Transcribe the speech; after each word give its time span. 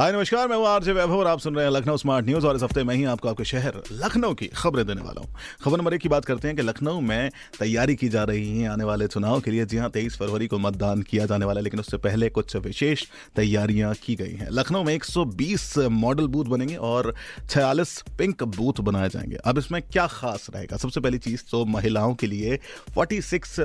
हाय, 0.00 0.12
नमस्कार, 0.12 0.48
मैं 0.48 0.66
आरजे 0.66 0.92
वैभव 0.92 1.18
और 1.18 1.26
आप 1.26 1.38
सुन 1.38 1.54
रहे 1.54 1.64
हैं 1.64 1.72
लखनऊ 1.72 1.96
स्मार्ट 1.96 2.26
न्यूज़ 2.26 2.46
और 2.46 2.56
इस 2.56 2.62
हफ़्ते 2.62 2.84
मैं 2.84 2.94
ही 2.94 3.04
आपको 3.04 3.28
आपके 3.28 3.44
शहर 3.44 3.82
लखनऊ 3.92 4.34
की 4.34 4.46
खबरें 4.46 4.86
देने 4.86 5.02
वाला 5.02 5.20
हूँ। 5.20 5.34
खबर 5.64 5.78
नंबर 5.78 5.94
एक 5.94 6.00
की 6.00 6.08
बात 6.08 6.24
करते 6.24 6.48
हैं 6.48 6.56
कि 6.56 6.62
लखनऊ 6.62 7.00
में 7.00 7.30
तैयारी 7.58 7.96
की 7.96 8.08
जा 8.08 8.24
रही 8.24 8.60
है 8.60 8.68
आने 8.68 8.84
वाले 8.84 9.06
चुनाव 9.06 9.40
के 9.40 9.50
लिए। 9.50 9.64
जी 9.64 9.76
हाँ 9.76 9.90
तेईस 9.90 10.16
फरवरी 10.18 10.46
को 10.46 10.58
मतदान 10.58 11.02
किया 11.02 11.26
जाने 11.26 11.46
वाला 11.46 11.60
है, 11.60 11.64
लेकिन 11.64 11.80
उससे 11.80 11.96
पहले 11.96 12.28
कुछ 12.28 12.56
विशेष 12.56 13.04
तैयारियाँ 13.36 13.94
की 13.94 14.14
गई 14.14 14.32
हैं। 14.32 14.48
लखनऊ 14.50 14.82
में 14.82 14.94
120 14.94 15.78
मॉडल 15.78 16.26
बूथ 16.26 16.44
बनेंगे 16.44 16.76
और 16.76 17.14
46 17.50 18.04
पिंक 18.18 18.42
बूथ 18.42 18.80
बनाए 18.80 19.08
जाएँगे। 19.08 19.36
अब 19.36 19.58
इसमें 19.58 19.82
क्या 19.82 20.06
खास 20.06 20.46
रहेगा? 20.54 20.76
सबसे 20.76 21.00
पहली 21.00 21.18
चीज़ 21.18 21.42
तो 21.50 21.64
महिलाओं 21.64 22.14
के 22.14 22.26
लिए 22.26 22.58
46 22.98 23.60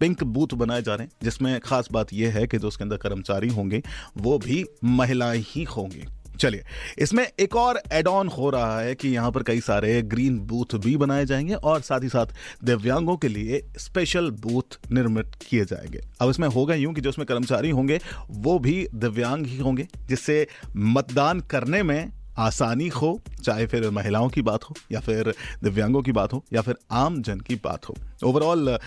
पिंक 0.00 0.24
बूथ 0.24 0.48
बनाए 0.54 0.82
जा 0.82 0.94
रहे 0.94 1.06
हैं, 1.06 1.12
जिसमें 1.22 1.60
खास 1.60 1.88
बात 1.92 2.12
यह 2.12 2.32
है 2.32 2.46
कि 2.46 2.58
जो 2.58 2.68
उसके 2.68 2.84
अंदर 2.84 2.96
कर्मचारी 2.96 3.48
होंगे, 3.48 3.82
वो 4.16 4.38
भी 4.38 4.64
महिलाएँ 4.84 5.44
ही 5.48 5.62
होंगी। 5.62 6.04
चलिए, 6.40 6.64
इसमें 6.98 7.28
एक 7.40 7.56
और 7.56 7.80
एड 7.92 8.08
ऑन 8.08 8.28
हो 8.28 8.50
रहा 8.50 8.80
है 8.80 8.94
कि 8.94 9.08
यहाँ 9.08 9.32
पर 9.32 9.42
कई 9.42 9.60
सारे 9.60 10.02
ग्रीन 10.02 10.38
बूथ 10.38 10.76
भी 10.76 10.96
बनाए 10.96 11.26
जाएँगे 11.26 11.54
और 11.54 11.80
साथ 11.80 12.00
ही 12.02 12.08
साथ 12.08 12.26
दिव्यांगों 12.64 13.16
के 13.16 13.28
लिए 13.28 13.68
स्पेशल 13.78 14.30
बूथ 14.30 14.92
निर्मित 14.92 15.32
किए 15.48 15.64
जाएँगे। 15.64 16.00
अब 16.20 16.30
इसमें 16.30 16.48
होगा 16.48 16.74
यूँ 16.74 16.94
कि 16.94 17.00
जो 17.00 17.08
उसमें 17.08 17.26
कर्मचारी 17.26 17.70
होंगे, 17.70 18.00
वो 18.30 18.58
भी 18.58 18.88
दिव्यांग 18.94 19.46
ही 19.46 19.58
होंगे, 19.58 19.88
जिससे 20.08 20.46
मतदान 20.76 21.40
करने 21.40 21.82
में 21.82 22.12
आसानी 22.38 22.88
हो, 22.88 23.20
चाहे 23.44 23.66
फिर 23.66 23.90
महिलाओं 23.90 24.28
की 24.28 24.42
बात 24.42 24.64
हो, 24.64 24.74
या 24.92 25.00
फिर 25.00 25.34
दिव्यांगों 25.62 26.02
की 26.02 26.12
बात 26.12 26.32
हो, 26.32 26.44
या 26.52 26.60
फिर 26.60 26.74
आम 26.90 27.22
जन 27.22 27.40
की 27.40 27.54
बात 27.54 27.88
हो। 27.88 27.94
ओवरऑल 28.24 28.78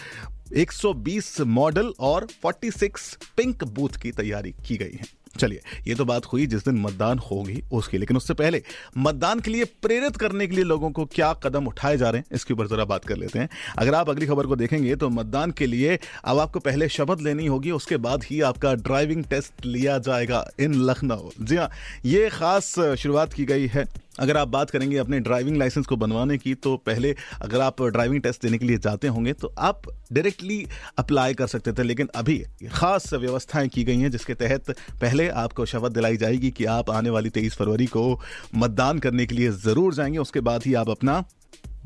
120 0.54 1.40
मॉडल 1.42 1.94
और 2.00 2.28
46 2.46 3.14
पिंक 3.38 3.64
बूथ 3.64 4.02
की 4.02 4.12
तैयारी 4.12 4.52
की 4.68 4.78
गई 4.78 4.92
है। 4.92 5.14
चलिए, 5.40 5.62
ये 5.88 5.96
तो 5.96 6.06
बात 6.06 6.26
हुई 6.26 6.46
जिस 6.48 6.64
दिन 6.66 6.76
मतदान 6.76 7.20
होगी 7.20 7.62
उसकी, 7.72 7.98
लेकिन 7.98 8.18
उससे 8.18 8.34
पहले 8.34 8.62
मतदान 8.98 9.40
के 9.40 9.52
लिए 9.52 9.66
प्रेरित 9.82 10.18
करने 10.18 10.48
के 10.48 10.56
लिए 10.56 10.64
लोगों 10.64 10.92
को 10.92 11.06
क्या 11.06 11.32
कदम 11.44 11.68
उठाए 11.68 11.98
जा 11.98 12.10
रहे 12.10 12.20
हैं, 12.20 12.26
इसके 12.32 12.54
ऊपर 12.54 12.68
जरा 12.68 12.86
बात 12.86 13.06
कर 13.06 13.18
लेते 13.18 13.40
हैं। 13.40 13.50
अगर 13.78 13.96
आप 13.96 14.10
अगली 14.10 14.26
खबर 14.26 14.48
को 14.48 14.56
देखेंगे 14.56 14.96
तो 14.96 15.10
मतदान 15.10 15.52
के 15.52 15.66
लिए 15.66 16.00
अब 16.24 16.40
आपको 16.40 16.60
पहले 16.60 16.90
शपथ 16.90 17.22
लेनी 17.22 17.48
होगी, 17.48 17.72
उसके 17.72 17.98
बाद 17.98 18.24
ही 18.24 18.42
आपका 18.42 18.74
ड्राइविंग 18.76 19.24
टेस्ट 19.24 19.66
लिया 19.66 19.98
जाएगा 20.00 20.48
इन 20.60 20.82
लखनऊ। 20.84 21.30
जी 21.42 21.56
हाँ 21.56 21.70
ये 22.06 22.30
खास 22.30 22.74
शुरुआत 22.80 23.34
की 23.34 23.46
गई 23.46 23.68
है। 23.68 23.86
अगर 24.20 24.38
आप 24.38 24.48
बात 24.48 24.70
करेंगे 24.70 24.98
अपने 24.98 25.20
ड्राइविंग 25.20 25.58
लाइसेंस 25.58 25.86
को 25.86 25.96
बनवाने 25.96 26.38
की 26.38 26.54
तो 26.56 26.76
पहले 26.78 27.16
अगर 27.42 27.62
आप 27.62 27.82
ड्राइविंग 27.84 28.22
टेस्ट 28.22 28.42
देने 28.42 28.58
के 28.58 28.66
लिए 28.66 28.78
जाते 28.78 29.08
होंगे 29.08 29.34
तो 29.34 29.54
आप 29.60 29.82
डायरेक्टली 30.12 30.66
अप्लाई 30.98 31.34
कर 31.34 31.48
सकते 31.48 31.74
थे, 31.74 31.84
लेकिन 31.84 32.10
अभी 32.16 32.38
खास 32.72 33.14
व्यवस्थाएँ 33.14 33.68
की 33.70 33.84
गई 33.84 33.98
हैं, 33.98 34.12
जिसके 34.12 34.34
तहत 34.36 34.70
पहले 35.02 35.28
आपको 35.30 35.66
शपथ 35.66 35.92
दिलाई 35.92 36.18
जाएगी 36.18 36.52
कि 36.52 36.66
आप 36.66 36.90
आने 36.90 37.10
वाली 37.10 37.30
तेईस 37.30 37.56
फरवरी 37.56 37.86
को 37.88 38.22
मतदान 38.56 39.00
करने 39.00 39.26
के 39.26 39.36
लिए 39.36 39.52
ज़रूर 39.52 39.94
जाएँगे, 39.94 40.18
उसके 40.18 40.40
बाद 40.42 40.64
ही 40.66 40.74
आप 40.74 40.90
अपना 40.90 41.24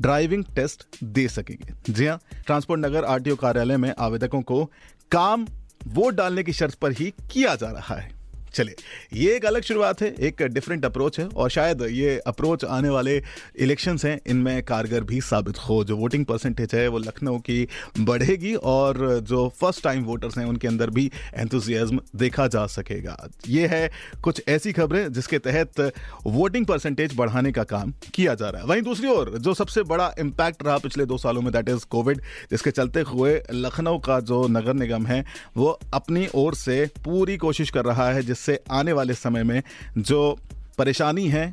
ड्राइविंग 0.00 0.44
टेस्ट 0.56 0.86
दे 1.04 1.26
सकेंगे। 1.28 1.92
जी 1.92 2.06
हाँ 2.06 2.18
ट्रांसपोर्ट 2.46 2.80
नगर 2.80 3.04
आरटीओ 3.06 3.36
कार्यालय 3.36 3.76
में 3.76 3.92
आवेदकों 3.98 4.42
को 4.42 4.64
काम 5.12 5.46
वोट 5.86 6.14
डालने 6.14 6.42
की 6.42 6.52
शर्त 6.52 6.74
पर 6.74 6.92
ही 6.92 7.12
किया 7.32 7.54
जा 7.54 7.70
रहा 7.70 7.94
है। 7.94 8.19
चलिए, 8.54 8.74
ये 9.12 9.34
एक 9.36 9.44
अलग 9.46 9.62
शुरुआत 9.62 10.00
है, 10.02 10.14
एक 10.20 10.42
डिफरेंट 10.42 10.84
अप्रोच 10.84 11.18
है 11.20 11.26
और 11.26 11.50
शायद 11.50 11.82
ये 11.82 12.18
अप्रोच 12.26 12.64
आने 12.64 12.88
वाले 12.88 13.22
इलेक्शंस 13.58 14.04
हैं, 14.04 14.20
इनमें 14.26 14.62
कारगर 14.62 15.04
भी 15.04 15.20
साबित 15.20 15.58
हो। 15.58 15.82
जो 15.84 15.96
वोटिंग 15.96 16.24
परसेंटेज 16.24 16.74
है, 16.74 16.86
वो 16.88 16.98
लखनऊ 16.98 17.38
की 17.38 17.66
बढ़ेगी 17.98 18.54
और 18.54 18.98
जो 19.20 19.48
फ़र्स्ट 19.60 19.82
टाइम 19.84 20.02
वोटर्स 20.02 20.38
हैं, 20.38 20.44
उनके 20.46 20.68
अंदर 20.68 20.90
भी 20.90 21.10
एंथुजियाज्म 21.34 22.00
देखा 22.16 22.46
जा 22.46 22.66
सकेगा। 22.66 23.16
ये 23.48 23.66
है 23.66 23.90
कुछ 24.22 24.42
ऐसी 24.48 24.72
खबरें 24.72 25.12
जिसके 25.12 25.38
तहत 25.38 25.80
वोटिंग 26.26 26.66
परसेंटेज 26.66 27.14
बढ़ाने 27.16 27.52
का 27.52 27.64
काम 27.64 27.92
किया 28.14 28.34
जा 28.34 28.50
रहा 28.50 28.62
है। 28.62 28.68
वहीं 28.68 28.82
दूसरी 28.82 29.08
ओर, 29.08 29.30
जो 29.38 29.54
सबसे 29.54 29.82
बड़ा 29.84 30.12
इम्पैक्ट 30.18 30.62
रहा 30.62 30.78
पिछले 30.78 31.06
दो 31.06 31.18
सालों 31.18 31.42
में 31.42 31.52
दैट 31.52 31.68
इज़ 31.68 31.86
कोविड 31.90 32.20
जिसके 32.50 32.70
चलते 32.70 33.00
हुए 33.00 33.40
लखनऊ 33.52 33.98
का 33.98 34.20
जो 34.20 34.46
नगर 34.48 34.74
निगम 34.74 35.06
है, 35.06 35.24
वो 35.56 35.78
अपनी 35.94 36.26
ओर 36.34 36.54
से 36.54 36.84
पूरी 37.04 37.36
कोशिश 37.36 37.70
कर 37.70 37.84
रहा 37.84 38.10
है 38.10 38.22
जिस 38.22 38.38
जिससे 38.40 38.62
आने 38.70 38.92
वाले 38.92 39.14
समय 39.14 39.42
में 39.44 39.62
जो 39.98 40.38
परेशानी 40.78 41.28
है 41.28 41.52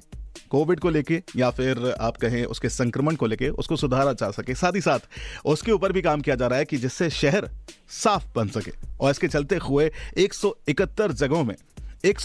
कोविड 0.50 0.80
को 0.80 0.90
लेके 0.90 1.22
या 1.36 1.50
फिर 1.52 1.96
आप 2.02 2.18
कहें 2.18 2.44
उसके 2.46 2.70
संक्रमण 2.70 3.16
को 3.16 3.26
लेके 3.26 3.50
उसको 3.50 3.76
सुधारा 3.76 4.14
जा 4.14 4.30
सके, 4.32 4.54
साथ 4.56 4.76
ही 4.76 4.82
साथ 4.82 5.00
उसके 5.46 5.72
ऊपर 5.72 5.92
भी 5.92 6.02
काम 6.02 6.22
किया 6.22 6.36
जा 6.36 6.48
रहा 6.48 6.60
है 6.60 6.66
कि 6.66 6.78
जिससे 6.78 7.10
शहर 7.10 7.50
साफ़ 7.90 8.28
बन 8.36 8.48
सके। 8.48 8.72
और 9.00 9.12
इसके 9.12 9.28
चलते 9.28 9.56
हुए 9.56 9.92
171 10.18 11.12
जगहों 11.12 11.44
में 11.44 11.56
एक 12.06 12.20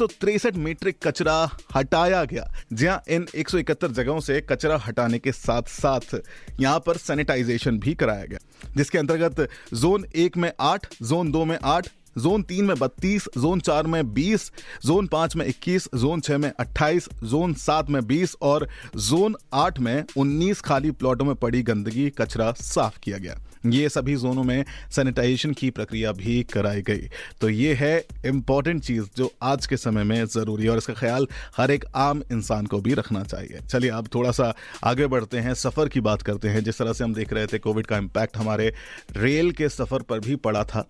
मीट्रिक 0.56 0.98
कचरा 1.02 1.50
हटाया 1.74 2.24
गया। 2.24 2.46
जहाँ 2.72 3.02
इन 3.08 3.26
171 3.34 3.92
जगहों 3.92 4.20
से 4.20 4.40
कचरा 4.40 4.76
हटाने 4.86 5.18
के 5.18 5.32
साथ 5.32 5.62
साथ 5.62 6.20
यहाँ 6.60 6.78
पर 6.86 6.96
सैनिटाइजेशन 6.96 7.78
भी 7.78 7.94
कराया 7.94 8.24
गया। 8.24 8.38
जिसके 8.76 8.98
अंतर्गत 8.98 9.48
जोन 9.74 10.04
एक 10.16 10.36
में 10.36 10.52
आठ, 10.60 10.86
जोन 11.02 11.32
दो 11.32 11.44
में 11.44 11.58
आठ 11.64 11.88
जोन 12.18 12.42
तीन 12.42 12.64
में 12.64 12.78
बत्तीस, 12.78 13.24
जोन 13.38 13.60
चार 13.60 13.86
में 13.86 14.12
बीस, 14.14 14.52
जोन 14.86 15.06
पाँच 15.06 15.36
में 15.36 15.46
इक्कीस, 15.46 15.88
जोन 15.94 16.20
छह 16.20 16.38
में 16.38 16.52
अट्ठाईस, 16.60 17.08
जोन 17.24 17.54
सात 17.54 17.90
में 17.90 18.06
बीस 18.06 18.36
और 18.42 18.68
जोन 18.96 19.36
आठ 19.54 19.80
में 19.80 20.04
उन्नीस 20.16 20.60
खाली 20.60 20.90
प्लॉटों 20.90 21.24
में 21.24 21.34
पड़ी 21.34 21.62
गंदगी, 21.62 22.10
कचरा 22.10 22.52
साफ़ 22.52 22.98
किया 23.02 23.18
गया। 23.18 23.38
ये 23.66 23.88
सभी 23.88 24.16
जोनों 24.16 24.44
में 24.44 24.64
सैनिटाइजेशन 24.90 25.52
की 25.52 25.70
प्रक्रिया 25.70 26.12
भी 26.12 26.42
कराई 26.42 26.82
गई। 26.82 27.08
तो 27.40 27.48
ये 27.48 27.74
है 27.74 28.04
इंपॉर्टेंट 28.26 28.82
चीज़ 28.82 29.04
जो 29.16 29.32
आज 29.42 29.66
के 29.66 29.76
समय 29.76 30.04
में 30.04 30.24
ज़रूरी 30.26 30.64
है 30.64 30.70
और 30.70 30.78
इसका 30.78 30.94
ख्याल 30.94 31.26
हर 31.56 31.70
एक 31.70 31.84
आम 31.94 32.22
इंसान 32.32 32.66
को 32.66 32.80
भी 32.80 32.94
रखना 32.94 33.22
चाहिए। 33.24 33.60
चलिए, 33.70 33.90
अब 33.90 34.08
थोड़ा 34.14 34.30
सा 34.30 34.54
आगे 34.84 35.06
बढ़ते 35.06 35.38
हैं, 35.38 35.54
सफ़र 35.54 35.88
की 35.88 36.00
बात 36.00 36.22
करते 36.22 36.48
हैं। 36.48 36.64
जिस 36.64 36.78
तरह 36.78 36.92
से 36.92 37.04
हम 37.04 37.14
देख 37.14 37.32
रहे 37.32 37.46
थे, 37.46 37.58
कोविड 37.58 37.86
का 37.86 37.96
इम्पैक्ट 37.96 38.36
हमारे 38.36 38.74
रेल 39.16 39.52
के 39.52 39.68
सफ़र 39.68 40.02
पर 40.02 40.20
भी 40.20 40.36
पड़ा 40.36 40.64
था। 40.64 40.88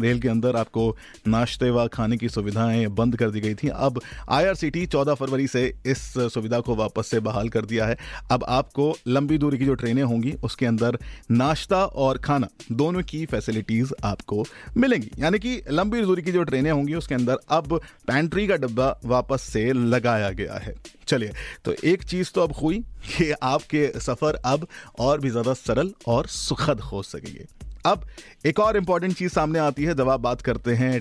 रेल 0.00 0.20
के 0.20 0.28
अंदर 0.28 0.56
आपको 0.56 0.96
नाश्ते 1.28 1.70
व 1.70 1.86
खाने 1.88 2.16
की 2.16 2.28
सुविधाएँ 2.28 2.86
बंद 2.86 3.16
कर 3.16 3.30
दी 3.30 3.40
गई 3.40 3.54
थी। 3.54 3.68
अब 3.68 4.00
आईआरसीटी 4.30 4.86
14 4.86 5.14
फरवरी 5.14 5.46
से 5.46 5.64
इस 5.86 6.02
सुविधा 6.34 6.60
को 6.60 6.74
वापस 6.74 7.06
से 7.06 7.20
बहाल 7.20 7.48
कर 7.48 7.64
दिया 7.64 7.86
है। 7.86 7.96
अब 8.30 8.44
आपको 8.48 8.94
लंबी 9.08 9.38
दूरी 9.38 9.58
की 9.58 9.64
जो 9.64 9.74
ट्रेनें 9.74 10.02
होंगी, 10.02 10.32
उसके 10.44 10.66
अंदर 10.66 10.98
नाश्ता 11.30 11.84
और 11.84 12.18
खाना, 12.18 12.48
दोनों 12.72 13.02
की 13.02 13.24
फैसिलिटीज़ 13.26 13.92
आपको 14.04 14.44
मिलेंगी। 14.76 15.10
यानी 15.18 15.38
कि 15.38 15.60
लंबी 15.70 16.00
दूरी 16.00 16.22
की 16.22 16.32
जो 16.32 16.42
ट्रेनें 16.42 16.70
होंगी, 16.70 16.94
उसके 16.94 17.14
अंदर 17.14 17.38
अब 17.48 17.80
पैंट्री 18.06 18.46
का 18.46 18.56
डब्बा 18.56 18.96
वापस 19.04 19.42
से 19.42 19.72
लगाया 19.72 20.30
गया 20.30 20.54
है। 20.54 20.74
चलिए 21.08 21.32
तो 21.64 21.74
एक 21.84 22.02
चीज़ 22.02 22.30
तो 22.34 22.40
अब 22.40 22.52
हुई 22.62 22.78
कि 23.08 23.30
आपके 23.42 23.86
सफ़र 24.00 24.40
अब 24.44 24.66
और 24.98 25.20
भी 25.20 25.30
ज़्यादा 25.30 25.52
सरल 25.54 25.92
और 26.06 26.26
सुखद 26.26 26.80
हो 26.82 27.02
सकेंगे। 27.02 27.46
अब 27.86 28.06
एक 28.46 28.60
और 28.60 28.76
इंपॉर्टेंट 28.76 29.16
चीज़ 29.16 29.32
सामने 29.32 29.58
आती 29.58 29.84
है, 29.84 29.94
जब 29.94 30.08
आप 30.08 30.20
बात 30.20 30.42
करते 30.42 30.74
हैं 30.74 31.00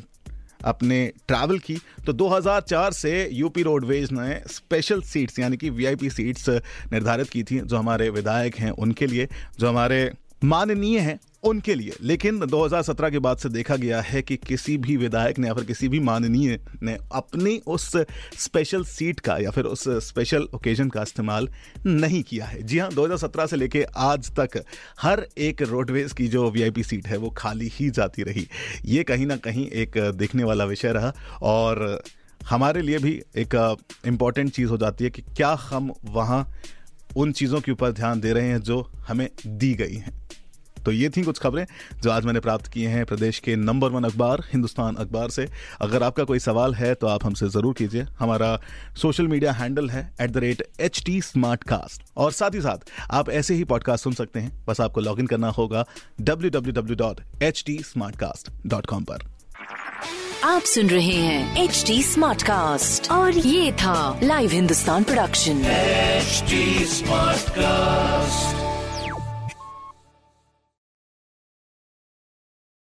अपने 0.65 1.05
ट्रैवल 1.27 1.59
की 1.59 1.75
तो 2.05 2.13
2004 2.13 2.91
से 2.93 3.29
यूपी 3.33 3.63
रोडवेज़ 3.63 4.13
ने 4.13 4.41
स्पेशल 4.47 5.01
सीट्स 5.01 5.39
यानी 5.39 5.57
कि 5.57 5.69
वीआईपी 5.69 6.09
सीट्स 6.09 6.49
निर्धारित 6.49 7.29
की 7.29 7.43
थी, 7.43 7.59
जो 7.59 7.77
हमारे 7.77 8.09
विधायक 8.09 8.55
हैं 8.55 8.71
उनके 8.71 9.07
लिए, 9.07 9.27
जो 9.59 9.69
हमारे 9.69 10.11
माननीय 10.43 10.99
हैं 10.99 11.19
उनके 11.43 11.75
लिए। 11.75 11.93
लेकिन 12.01 12.39
2017 12.39 13.09
के 13.09 13.19
बाद 13.19 13.37
से 13.37 13.49
देखा 13.49 13.75
गया 13.75 14.01
है 14.01 14.21
कि 14.21 14.37
किसी 14.37 14.77
भी 14.77 14.97
विधायक 14.97 15.39
ने 15.39 15.47
या 15.47 15.53
फिर 15.53 15.63
किसी 15.63 15.87
भी 15.87 15.99
माननीय 15.99 16.59
ने 16.83 16.97
अपनी 17.13 17.57
उस 17.67 17.91
स्पेशल 18.37 18.83
सीट 18.83 19.19
का 19.19 19.37
या 19.37 19.51
फिर 19.51 19.65
उस 19.65 19.83
स्पेशल 19.89 20.47
ओकेजन 20.55 20.89
का 20.89 21.01
इस्तेमाल 21.01 21.49
नहीं 21.85 22.23
किया 22.23 22.45
है। 22.45 22.61
जी 22.63 22.79
हाँ 22.79 22.89
2017 22.91 23.47
से 23.47 23.55
लेके 23.55 23.83
आज 23.95 24.31
तक 24.39 24.63
हर 25.01 25.27
एक 25.37 25.61
रोडवेज़ 25.61 26.13
की 26.13 26.27
जो 26.27 26.49
वीआईपी 26.51 26.83
सीट 26.83 27.07
है 27.07 27.17
वो 27.17 27.29
खाली 27.29 27.69
ही 27.73 27.89
जाती 27.89 28.23
रही। 28.23 28.47
ये 28.85 29.03
कहीं 29.03 29.25
ना 29.25 29.35
कहीं 29.35 29.67
एक 29.67 29.97
देखने 30.15 30.43
वाला 30.43 30.65
विषय 30.65 30.91
रहा 30.91 31.13
और 31.41 32.03
हमारे 32.45 32.81
लिए 32.81 32.97
भी 32.97 33.21
एक 33.37 33.77
इंपॉर्टेंट 34.07 34.51
चीज़ 34.51 34.69
हो 34.69 34.77
जाती 34.77 35.03
है 35.03 35.09
कि 35.09 35.21
क्या 35.21 35.49
हम 35.61 35.91
वहाँ 36.05 36.51
उन 37.17 37.31
चीज़ों 37.31 37.61
के 37.61 37.71
ऊपर 37.71 37.91
ध्यान 37.91 38.19
दे 38.21 38.33
रहे 38.33 38.47
हैं 38.47 38.59
जो 38.61 38.81
हमें 39.07 39.29
दी 39.47 39.73
गई 39.73 39.93
हैं। 39.93 40.20
तो 40.85 40.91
ये 40.91 41.09
थी 41.09 41.21
कुछ 41.23 41.39
खबरें 41.39 41.65
जो 42.03 42.11
आज 42.11 42.25
मैंने 42.25 42.39
प्राप्त 42.39 42.67
किए 42.73 42.87
हैं 42.87 43.05
प्रदेश 43.05 43.39
के 43.39 43.55
नंबर 43.55 43.89
वन 43.91 44.03
अखबार 44.03 44.43
हिंदुस्तान 44.51 44.95
अखबार 44.95 45.29
से। 45.29 45.47
अगर 45.81 46.03
आपका 46.03 46.23
कोई 46.23 46.39
सवाल 46.39 46.75
है 46.75 46.93
तो 46.95 47.07
आप 47.07 47.25
हमसे 47.25 47.49
ज़रूर 47.49 47.73
कीजिए। 47.73 48.05
हमारा 48.19 48.57
सोशल 49.01 49.27
मीडिया 49.27 49.51
हैंडल 49.53 49.89
है 49.89 50.01
at 50.21 50.31
the 50.31 50.37
rate 50.37 50.63
H 50.79 51.01
T 51.05 51.21
Smartcast 51.63 52.03
और 52.17 52.31
साथ 52.31 52.55
ही 52.55 52.61
साथ 52.61 52.89
आप 53.11 53.29
ऐसे 53.31 53.53
ही 53.53 53.63
पॉडकास्ट 53.65 54.03
सुन 54.03 54.13
सकते 54.13 54.39
हैं। 54.39 54.51
बस 54.67 54.81
आपको 54.81 55.01
लॉग 55.01 55.19
इन 55.19 55.27
करना 55.27 55.49
होगा 55.51 55.85
W 56.21 56.49
W 56.49 56.73
W 56.73 56.95
dot 56.97 57.21
H 57.43 57.63
T 57.65 57.77
Smartcast 58.15 58.51
dot 58.67 58.85
com 58.85 59.03
पर। 59.03 59.29
आप 60.45 60.61
सुन 60.65 60.89
रहे 60.89 61.15
हैं 61.15 61.63
एच 61.63 61.83
टी 61.87 62.01
स्मार्ट 62.03 62.43
कास्ट 62.43 63.11
और 63.11 63.37
ये 63.37 63.71
था 63.81 64.19
live 64.23 64.51
Hindustan 64.51 65.03
production 65.03 65.61
HD 66.21 66.57
Smartcast. 66.89 68.70